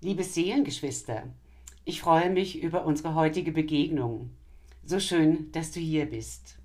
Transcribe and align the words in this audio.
Liebe 0.00 0.22
Seelengeschwister, 0.22 1.24
ich 1.84 2.00
freue 2.02 2.30
mich 2.30 2.62
über 2.62 2.84
unsere 2.84 3.16
heutige 3.16 3.50
Begegnung. 3.50 4.30
So 4.84 5.00
schön, 5.00 5.50
dass 5.50 5.72
du 5.72 5.80
hier 5.80 6.06
bist. 6.06 6.56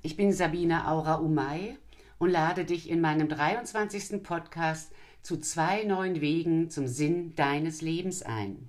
Ich 0.00 0.16
bin 0.16 0.32
Sabine 0.32 0.86
Aura 0.86 1.16
Umay 1.16 1.76
und 2.20 2.30
lade 2.30 2.64
dich 2.64 2.88
in 2.88 3.00
meinem 3.00 3.28
23. 3.28 4.22
Podcast 4.22 4.92
zu 5.22 5.38
zwei 5.38 5.82
neuen 5.82 6.20
Wegen 6.20 6.70
zum 6.70 6.86
Sinn 6.86 7.34
deines 7.34 7.80
Lebens 7.80 8.22
ein. 8.22 8.68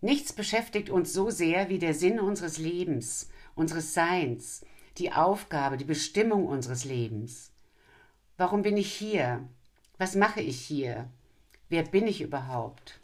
Nichts 0.00 0.32
beschäftigt 0.32 0.88
uns 0.88 1.12
so 1.12 1.28
sehr 1.28 1.68
wie 1.68 1.78
der 1.78 1.92
Sinn 1.92 2.18
unseres 2.18 2.56
Lebens, 2.56 3.28
unseres 3.54 3.92
Seins, 3.92 4.64
die 4.96 5.12
Aufgabe, 5.12 5.76
die 5.76 5.84
Bestimmung 5.84 6.46
unseres 6.46 6.86
Lebens. 6.86 7.52
Warum 8.38 8.62
bin 8.62 8.78
ich 8.78 8.90
hier? 8.90 9.46
Was 9.98 10.14
mache 10.14 10.40
ich 10.40 10.58
hier? 10.62 11.10
Wer 11.74 11.82
bin 11.82 12.06
ich 12.06 12.20
überhaupt? 12.20 13.00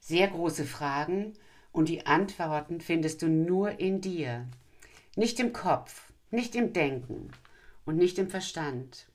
Sehr 0.00 0.26
große 0.26 0.64
Fragen 0.64 1.34
und 1.70 1.88
die 1.88 2.04
Antworten 2.04 2.80
findest 2.80 3.22
du 3.22 3.28
nur 3.28 3.78
in 3.78 4.00
dir. 4.00 4.48
Nicht 5.14 5.38
im 5.38 5.52
Kopf, 5.52 6.12
nicht 6.32 6.56
im 6.56 6.72
Denken 6.72 7.30
und 7.84 7.94
nicht 7.96 8.18
im 8.18 8.28
Verstand. 8.28 9.06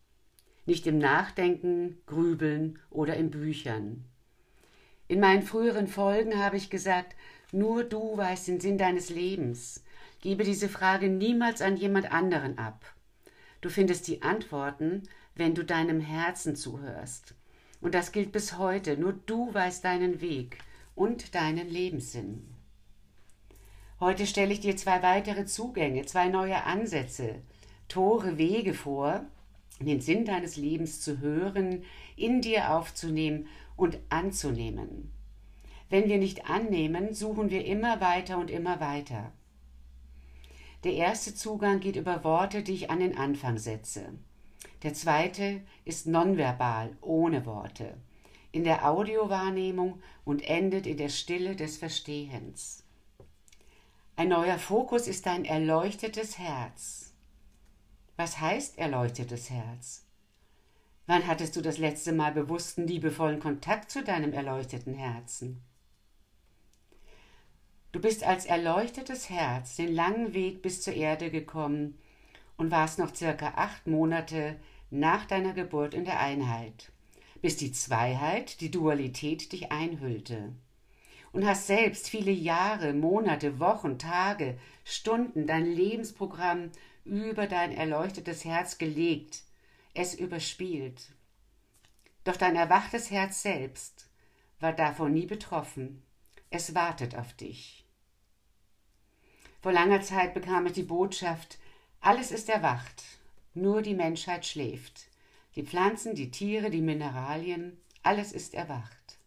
Nicht 0.66 0.88
im 0.88 0.99
Nachdenken, 0.99 1.97
Grübeln 2.05 2.80
oder 2.89 3.17
in 3.17 3.30
Büchern. 3.30 4.05
In 5.09 5.19
meinen 5.19 5.44
früheren 5.44 5.89
Folgen 5.89 6.41
habe 6.41 6.55
ich 6.55 6.69
gesagt, 6.69 7.17
nur 7.52 7.83
du 7.83 8.16
weißt 8.16 8.47
den 8.47 8.61
Sinn 8.61 8.77
deines 8.77 9.09
Lebens. 9.09 9.83
Gebe 10.21 10.45
diese 10.45 10.69
Frage 10.69 11.09
niemals 11.09 11.61
an 11.61 11.75
jemand 11.75 12.14
anderen 12.14 12.58
ab. 12.58 12.86
Du 13.59 13.67
findest 13.67 14.08
die 14.08 14.21
Antworten, 14.21 15.03
wenn 15.36 15.55
du 15.55 15.66
deinem 15.66 15.99
Herzen 15.99 16.55
zuhörst. 16.55 17.36
Und 17.81 17.95
das 17.95 18.11
gilt 18.11 18.31
bis 18.31 18.58
heute. 18.58 18.97
Nur 18.97 19.13
du 19.13 19.53
weißt 19.53 19.83
deinen 19.83 20.22
Weg 20.22 20.58
und 20.95 21.33
deinen 21.35 21.69
Lebenssinn. 21.69 22.55
Heute 23.99 24.25
stelle 24.27 24.53
ich 24.53 24.61
dir 24.61 24.77
zwei 24.77 25.02
weitere 25.03 25.45
Zugänge, 25.45 26.05
zwei 26.05 26.30
neue 26.30 26.63
Ansätze, 26.63 27.41
Tore, 27.89 28.38
Wege 28.38 28.73
vor, 28.73 29.25
den 29.80 30.02
Sinn 30.02 30.25
deines 30.25 30.55
Lebens 30.55 31.02
zu 31.02 31.19
hören, 31.19 31.83
in 32.16 32.41
dir 32.41 32.71
aufzunehmen 32.75 33.47
und 33.75 33.97
anzunehmen. 34.09 35.11
Wenn 35.89 36.08
wir 36.08 36.17
nicht 36.17 36.49
annehmen, 36.49 37.14
suchen 37.14 37.49
wir 37.49 37.66
immer 37.66 37.99
weiter 37.99 38.38
und 38.38 38.52
immer 38.52 38.80
weiter. 38.80 39.31
Der 40.83 40.93
erste 40.93 41.33
Zugang 41.33 41.80
geht 41.80 41.95
über 41.95 42.23
Worte, 42.23 42.61
die 42.64 42.73
ich 42.73 42.89
an 42.89 42.99
den 42.99 43.17
Anfang 43.17 43.58
setze. 43.58 44.14
Der 44.83 44.93
zweite 44.93 45.61
ist 45.85 46.07
nonverbal, 46.07 46.95
ohne 47.02 47.45
Worte, 47.45 47.97
in 48.52 48.63
der 48.63 48.89
Audiowahrnehmung 48.89 50.02
und 50.25 50.41
endet 50.47 50.88
in 50.88 50.97
der 50.97 51.09
Stille 51.09 51.55
des 51.55 51.77
Verstehens. 51.77 52.83
Ein 54.15 54.30
neuer 54.30 54.57
Fokus 54.57 55.07
ist 55.07 55.25
dein 55.25 55.45
erleuchtetes 55.45 56.37
Herz. 56.37 57.13
Was 58.17 58.41
heißt 58.41 58.77
erleuchtetes 58.77 59.49
Herz? 59.49 60.05
Wann 61.07 61.25
hattest 61.25 61.55
du 61.55 61.61
das 61.61 61.77
letzte 61.77 62.11
Mal 62.11 62.33
bewussten, 62.33 62.85
liebevollen 62.85 63.39
Kontakt 63.39 63.89
zu 63.89 64.03
deinem 64.03 64.33
erleuchteten 64.33 64.93
Herzen? 64.93 65.61
Du 67.91 67.99
bist 67.99 68.23
als 68.23 68.45
erleuchtetes 68.45 69.30
Herz 69.30 69.77
den 69.77 69.93
langen 69.93 70.33
Weg 70.33 70.61
bis 70.61 70.81
zur 70.81 70.93
Erde 70.93 71.31
gekommen 71.31 71.97
und 72.59 72.71
warst 72.71 72.99
noch 72.99 73.15
circa 73.15 73.53
acht 73.55 73.87
Monate 73.87 74.59
nach 74.92 75.25
deiner 75.25 75.53
Geburt 75.53 75.93
in 75.93 76.03
der 76.03 76.20
Einheit, 76.20 76.92
bis 77.42 77.55
die 77.55 77.71
Zweiheit, 77.71 78.59
die 78.59 78.70
Dualität 78.70 79.53
dich 79.53 79.71
einhüllte. 79.71 80.53
Und 81.31 81.48
hast 81.48 81.67
selbst 81.67 82.09
viele 82.09 82.31
Jahre, 82.31 82.93
Monate, 82.93 83.59
Wochen, 83.59 83.98
Tage, 83.98 84.59
Stunden 84.83 85.48
dein 85.48 85.65
Lebensprogramm 85.65 86.71
über 87.05 87.48
dein 87.48 87.71
erleuchtetes 87.71 88.43
Herz 88.43 88.77
gelegt, 88.77 89.43
es 89.93 90.14
überspielt. 90.14 91.14
Doch 92.25 92.36
dein 92.36 92.58
erwachtes 92.58 93.09
Herz 93.09 93.42
selbst 93.42 94.09
war 94.59 94.73
davon 94.73 95.14
nie 95.14 95.27
betroffen. 95.27 96.03
Es 96.49 96.75
wartet 96.75 97.15
auf 97.15 97.31
dich. 97.33 97.86
Vor 99.61 99.71
langer 99.71 100.02
Zeit 100.02 100.33
bekam 100.33 100.65
ich 100.65 100.73
die 100.73 100.83
Botschaft, 100.83 101.58
alles 102.02 102.32
ist 102.32 102.49
erwacht, 102.49 103.04
nur 103.54 103.82
die 103.82 103.93
Menschheit 103.93 104.45
schläft. 104.45 105.08
Die 105.55 105.64
Pflanzen, 105.64 106.15
die 106.15 106.32
Tiere, 106.32 106.70
die 106.70 106.82
Mineralien, 106.82 107.77
alles 108.04 108.32
ist 108.32 108.54
erwacht. 108.54 109.17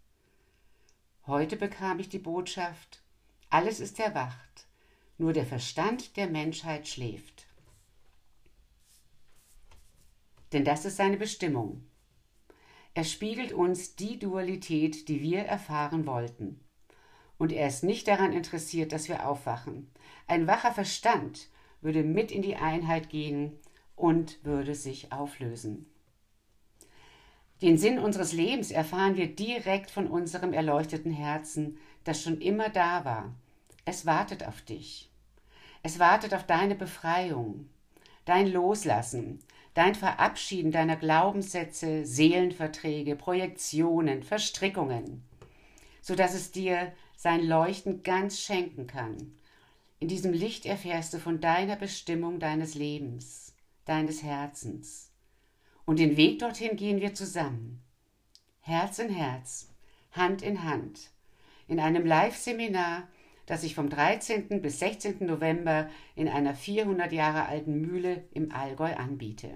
Heute 1.26 1.56
bekam 1.56 1.98
ich 1.98 2.08
die 2.08 2.18
Botschaft, 2.18 3.02
alles 3.50 3.80
ist 3.80 4.00
erwacht, 4.00 4.66
nur 5.18 5.32
der 5.32 5.46
Verstand 5.46 6.16
der 6.16 6.28
Menschheit 6.28 6.88
schläft. 6.88 7.46
Denn 10.52 10.64
das 10.64 10.84
ist 10.84 10.96
seine 10.96 11.16
Bestimmung. 11.16 11.84
Er 12.94 13.04
spiegelt 13.04 13.52
uns 13.52 13.96
die 13.96 14.18
Dualität, 14.18 15.08
die 15.08 15.22
wir 15.22 15.44
erfahren 15.44 16.06
wollten. 16.06 16.60
Und 17.38 17.52
er 17.52 17.68
ist 17.68 17.84
nicht 17.84 18.06
daran 18.06 18.32
interessiert, 18.32 18.92
dass 18.92 19.08
wir 19.08 19.26
aufwachen. 19.26 19.90
Ein 20.26 20.46
wacher 20.46 20.72
Verstand 20.72 21.48
würde 21.82 22.04
mit 22.04 22.30
in 22.30 22.42
die 22.42 22.56
Einheit 22.56 23.10
gehen 23.10 23.58
und 23.96 24.44
würde 24.44 24.74
sich 24.74 25.12
auflösen. 25.12 25.86
Den 27.60 27.78
Sinn 27.78 27.98
unseres 27.98 28.32
Lebens 28.32 28.70
erfahren 28.70 29.16
wir 29.16 29.34
direkt 29.34 29.90
von 29.90 30.06
unserem 30.08 30.52
erleuchteten 30.52 31.12
Herzen, 31.12 31.78
das 32.04 32.22
schon 32.22 32.40
immer 32.40 32.70
da 32.70 33.04
war. 33.04 33.34
Es 33.84 34.06
wartet 34.06 34.46
auf 34.46 34.62
dich. 34.62 35.10
Es 35.82 35.98
wartet 35.98 36.34
auf 36.34 36.44
deine 36.44 36.74
Befreiung, 36.74 37.68
dein 38.24 38.50
Loslassen, 38.50 39.40
dein 39.74 39.94
Verabschieden 39.94 40.72
deiner 40.72 40.96
Glaubenssätze, 40.96 42.04
Seelenverträge, 42.04 43.16
Projektionen, 43.16 44.22
Verstrickungen, 44.22 45.24
so 46.00 46.14
dass 46.14 46.34
es 46.34 46.52
dir 46.52 46.92
sein 47.16 47.44
Leuchten 47.44 48.02
ganz 48.02 48.40
schenken 48.40 48.86
kann 48.86 49.34
in 50.02 50.08
diesem 50.08 50.32
Licht 50.32 50.66
erfährst 50.66 51.14
du 51.14 51.20
von 51.20 51.40
deiner 51.40 51.76
Bestimmung 51.76 52.40
deines 52.40 52.74
Lebens, 52.74 53.54
deines 53.84 54.24
Herzens. 54.24 55.12
Und 55.84 56.00
den 56.00 56.16
Weg 56.16 56.40
dorthin 56.40 56.74
gehen 56.74 57.00
wir 57.00 57.14
zusammen. 57.14 57.80
Herz 58.62 58.98
in 58.98 59.10
Herz, 59.10 59.70
Hand 60.10 60.42
in 60.42 60.64
Hand. 60.64 61.12
In 61.68 61.78
einem 61.78 62.04
Live-Seminar, 62.04 63.06
das 63.46 63.62
ich 63.62 63.76
vom 63.76 63.88
13. 63.88 64.60
bis 64.60 64.80
16. 64.80 65.24
November 65.24 65.88
in 66.16 66.26
einer 66.26 66.56
400 66.56 67.12
Jahre 67.12 67.46
alten 67.46 67.80
Mühle 67.80 68.24
im 68.32 68.50
Allgäu 68.50 68.92
anbiete. 68.96 69.50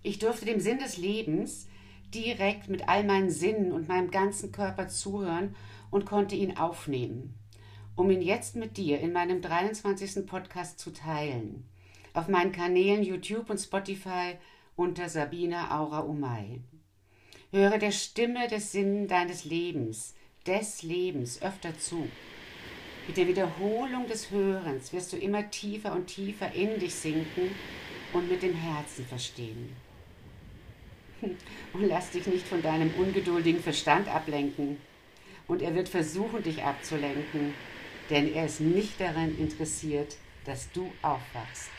Ich 0.04 0.20
durfte 0.20 0.44
dem 0.44 0.60
Sinn 0.60 0.78
des 0.78 0.96
Lebens 0.96 1.66
direkt 2.14 2.68
mit 2.68 2.88
all 2.88 3.02
meinen 3.02 3.30
Sinnen 3.30 3.72
und 3.72 3.88
meinem 3.88 4.12
ganzen 4.12 4.52
Körper 4.52 4.86
zuhören 4.86 5.56
und 5.90 6.06
konnte 6.06 6.36
ihn 6.36 6.56
aufnehmen 6.56 7.34
um 7.98 8.10
ihn 8.10 8.22
jetzt 8.22 8.54
mit 8.54 8.76
dir 8.76 9.00
in 9.00 9.12
meinem 9.12 9.42
23. 9.42 10.24
Podcast 10.24 10.78
zu 10.78 10.92
teilen. 10.92 11.64
Auf 12.14 12.28
meinen 12.28 12.52
Kanälen 12.52 13.02
YouTube 13.02 13.50
und 13.50 13.58
Spotify 13.58 14.36
unter 14.76 15.08
Sabina 15.08 15.76
Aura 15.76 16.00
Umay. 16.02 16.60
Höre 17.50 17.76
der 17.78 17.90
Stimme 17.90 18.46
des 18.46 18.70
Sinn 18.70 19.08
deines 19.08 19.44
Lebens, 19.44 20.14
des 20.46 20.84
Lebens 20.84 21.42
öfter 21.42 21.76
zu. 21.76 22.08
Mit 23.08 23.16
der 23.16 23.26
Wiederholung 23.26 24.06
des 24.06 24.30
Hörens 24.30 24.92
wirst 24.92 25.12
du 25.12 25.16
immer 25.16 25.50
tiefer 25.50 25.92
und 25.92 26.06
tiefer 26.06 26.52
in 26.52 26.78
dich 26.78 26.94
sinken 26.94 27.50
und 28.12 28.30
mit 28.30 28.44
dem 28.44 28.54
Herzen 28.54 29.04
verstehen. 29.06 29.74
Und 31.72 31.82
lass 31.88 32.10
dich 32.10 32.28
nicht 32.28 32.46
von 32.46 32.62
deinem 32.62 32.94
ungeduldigen 32.96 33.60
Verstand 33.60 34.06
ablenken. 34.06 34.76
Und 35.48 35.62
er 35.62 35.74
wird 35.74 35.88
versuchen, 35.88 36.44
dich 36.44 36.62
abzulenken, 36.62 37.54
denn 38.10 38.32
er 38.34 38.46
ist 38.46 38.60
nicht 38.60 39.00
daran 39.00 39.36
interessiert, 39.38 40.16
dass 40.44 40.70
du 40.72 40.90
aufwachst. 41.02 41.70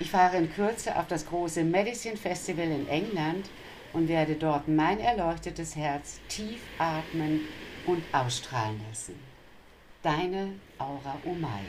Ich 0.00 0.10
fahre 0.10 0.38
in 0.38 0.52
Kürze 0.52 0.96
auf 0.96 1.06
das 1.06 1.26
große 1.26 1.62
Medicine 1.62 2.16
Festival 2.16 2.66
in 2.66 2.88
England 2.88 3.48
und 3.92 4.08
werde 4.08 4.34
dort 4.34 4.66
mein 4.66 4.98
erleuchtetes 4.98 5.76
Herz 5.76 6.20
tief 6.28 6.60
atmen 6.78 7.42
und 7.86 8.02
ausstrahlen 8.12 8.80
lassen. 8.88 9.14
Deine 10.02 10.54
Aura 10.78 11.16
Omai. 11.24 11.60